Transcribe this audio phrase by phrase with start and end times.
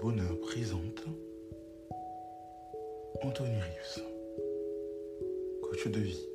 [0.00, 1.04] Bonheur présente
[3.22, 4.00] Anthony Rius,
[5.62, 6.26] coach de vie.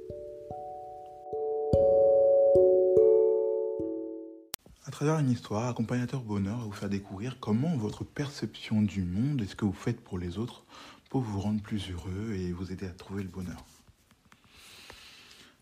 [4.86, 9.41] À travers une histoire, Accompagnateur bonheur va vous faire découvrir comment votre perception du monde
[9.41, 10.63] et ce que vous faites pour les autres
[11.09, 13.66] peut vous rendre plus heureux et vous aider à trouver le bonheur.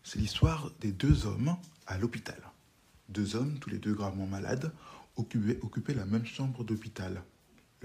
[0.02, 2.40] C'est l'histoire des deux hommes à l'hôpital.
[3.08, 4.72] Deux hommes, tous les deux gravement malades,
[5.16, 7.22] occupaient, occupaient la même chambre d'hôpital.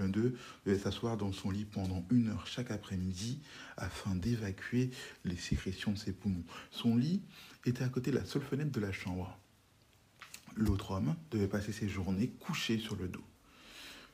[0.00, 0.34] L'un d'eux
[0.64, 3.38] devait s'asseoir dans son lit pendant une heure chaque après-midi
[3.76, 4.90] afin d'évacuer
[5.26, 6.44] les sécrétions de ses poumons.
[6.70, 7.20] Son lit
[7.66, 9.38] était à côté de la seule fenêtre de la chambre.
[10.56, 13.22] L'autre homme devait passer ses journées couché sur le dos.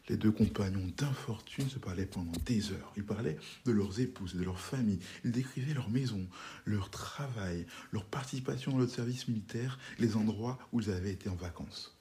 [0.09, 2.93] Les deux compagnons d'infortune se parlaient pendant des heures.
[2.97, 5.01] Ils parlaient de leurs épouses de leurs familles.
[5.25, 6.27] Ils décrivaient leur maison,
[6.65, 11.35] leur travail, leur participation dans le service militaire, les endroits où ils avaient été en
[11.37, 11.96] vacances.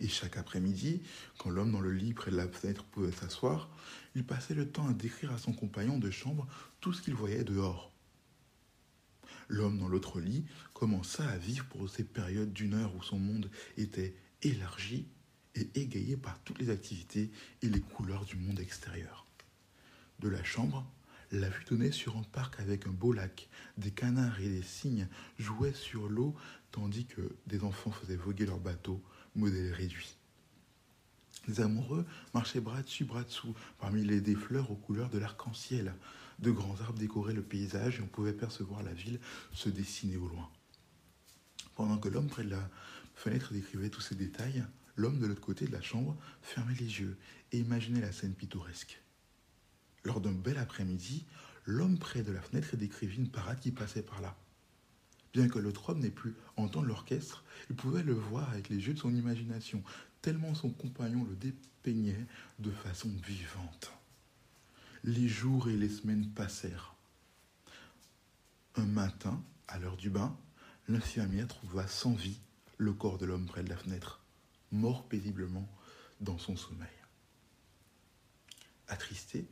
[0.00, 1.02] Et chaque après-midi,
[1.38, 3.70] quand l'homme dans le lit près de la fenêtre pouvait s'asseoir,
[4.14, 6.46] il passait le temps à décrire à son compagnon de chambre
[6.80, 7.92] tout ce qu'il voyait dehors.
[9.48, 13.50] L'homme dans l'autre lit commença à vivre pour ces périodes d'une heure où son monde
[13.76, 15.06] était élargi
[15.54, 17.30] et égayé par toutes les activités
[17.62, 19.26] et les couleurs du monde extérieur.
[20.18, 20.86] De la chambre,
[21.32, 23.48] la vue donnait sur un parc avec un beau lac.
[23.78, 25.08] Des canards et des cygnes
[25.38, 26.34] jouaient sur l'eau
[26.70, 29.02] tandis que des enfants faisaient voguer leur bateau,
[29.36, 30.16] modèle réduit.
[31.48, 32.04] Les amoureux
[32.34, 35.94] marchaient bras dessus, bras dessous, parmi les des fleurs aux couleurs de l'arc-en-ciel.
[36.40, 39.20] De grands arbres décoraient le paysage et on pouvait percevoir la ville
[39.52, 40.50] se dessiner au loin.
[41.76, 42.70] Pendant que l'homme près de la
[43.14, 44.64] fenêtre décrivait tous ces détails,
[44.96, 47.16] l'homme de l'autre côté de la chambre fermait les yeux
[47.52, 49.00] et imaginait la scène pittoresque.
[50.04, 51.24] Lors d'un bel après-midi,
[51.64, 54.36] l'homme près de la fenêtre décrivit une parade qui passait par là.
[55.32, 58.94] Bien que l'autre homme n'ait pu entendre l'orchestre, il pouvait le voir avec les yeux
[58.94, 59.82] de son imagination,
[60.22, 62.26] tellement son compagnon le dépeignait
[62.58, 63.92] de façon vivante.
[65.04, 66.94] Les jours et les semaines passèrent.
[68.76, 70.36] Un matin, à l'heure du bain,
[70.88, 72.40] l'infirmière trouva sans vie
[72.78, 74.20] le corps de l'homme près de la fenêtre,
[74.72, 75.68] mort paisiblement
[76.20, 76.88] dans son sommeil.
[78.88, 79.46] Attristée,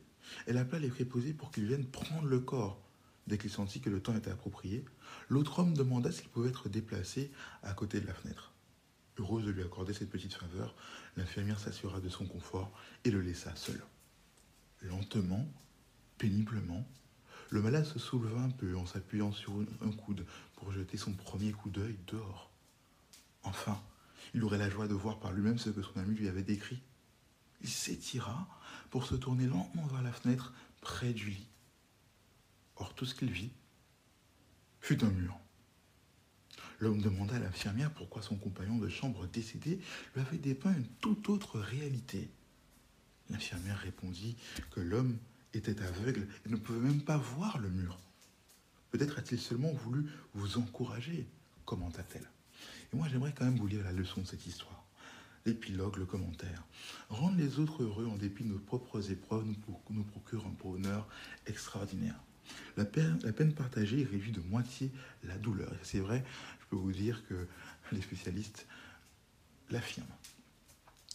[0.45, 2.81] elle appela les préposés pour qu'ils viennent prendre le corps.
[3.27, 4.85] Dès qu'il sentit que le temps était approprié,
[5.29, 7.31] l'autre homme demanda s'il pouvait être déplacé
[7.63, 8.53] à côté de la fenêtre.
[9.17, 10.75] Heureuse de lui accorder cette petite faveur,
[11.17, 12.71] l'infirmière s'assura de son confort
[13.03, 13.81] et le laissa seul.
[14.81, 15.47] Lentement,
[16.17, 16.85] péniblement,
[17.49, 20.25] le malade se souleva un peu en s'appuyant sur un coude
[20.55, 22.51] pour jeter son premier coup d'œil dehors.
[23.43, 23.81] Enfin,
[24.33, 26.81] il aurait la joie de voir par lui-même ce que son ami lui avait décrit.
[27.61, 28.47] Il s'étira
[28.89, 31.47] pour se tourner lentement vers la fenêtre près du lit.
[32.77, 33.51] Or, tout ce qu'il vit
[34.81, 35.37] fut un mur.
[36.79, 39.79] L'homme demanda à l'infirmière pourquoi son compagnon de chambre décédé
[40.13, 42.29] lui avait dépeint une toute autre réalité.
[43.29, 44.35] L'infirmière répondit
[44.71, 45.17] que l'homme
[45.53, 47.97] était aveugle et ne pouvait même pas voir le mur.
[48.91, 51.25] Peut-être a-t-il seulement voulu vous encourager,
[51.65, 52.29] commenta-t-elle.
[52.93, 54.85] Et moi j'aimerais quand même vous lire la leçon de cette histoire.
[55.45, 56.63] L'épilogue, le commentaire.
[57.09, 61.07] Rendre les autres heureux en dépit de nos propres épreuves nous, procure un bonheur
[61.45, 62.19] extraordinaire.
[62.77, 64.91] La peine, partagée réduit de moitié
[65.23, 65.71] la douleur.
[65.83, 66.23] C'est vrai,
[66.61, 67.47] je peux vous dire que
[67.91, 68.67] les spécialistes
[69.69, 70.07] l'affirment.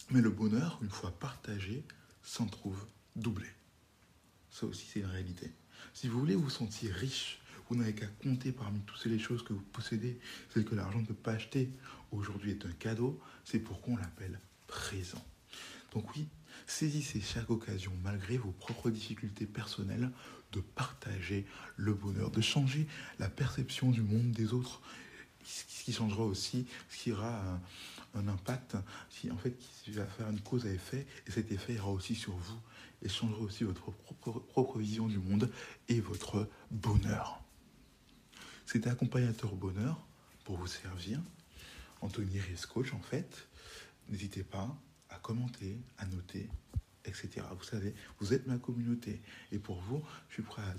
[0.09, 1.83] Mais le bonheur, une fois partagé,
[2.23, 2.85] s'en trouve
[3.15, 3.47] doublé.
[4.49, 5.51] Ça aussi, c'est une réalité.
[5.93, 7.39] Si vous voulez vous sentir riche,
[7.69, 10.19] vous n'avez qu'à compter parmi toutes les choses que vous possédez,
[10.53, 11.69] celles que l'argent ne peut pas acheter.
[12.11, 15.23] Aujourd'hui est un cadeau, c'est pourquoi on l'appelle présent.
[15.93, 16.27] Donc oui,
[16.67, 20.11] Saisissez chaque occasion, malgré vos propres difficultés personnelles,
[20.51, 21.45] de partager
[21.77, 22.87] le bonheur, de changer
[23.19, 24.81] la perception du monde des autres,
[25.43, 27.41] ce qui changera aussi, ce qui aura
[28.13, 28.75] un, impact,
[29.09, 32.15] qui, en fait, qui va faire une cause à effet, et cet effet ira aussi
[32.15, 32.59] sur vous,
[33.01, 35.49] et changera aussi votre propre, vision du monde
[35.89, 37.41] et votre bonheur.
[38.65, 39.99] C'était accompagnateur bonheur
[40.43, 41.19] pour vous servir.
[42.01, 43.47] Anthony Riscoach, en fait.
[44.09, 44.75] N'hésitez pas
[45.11, 46.49] à commenter, à noter,
[47.05, 47.29] etc.
[47.57, 49.21] Vous savez, vous êtes ma communauté.
[49.51, 50.75] Et pour vous, je suis prêt à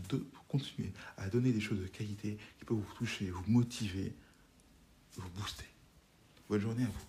[0.49, 4.15] continuer à donner des choses de qualité qui peuvent vous toucher, vous motiver,
[5.17, 5.67] vous booster.
[6.49, 7.07] Bonne journée à vous.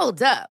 [0.00, 0.59] Hold up.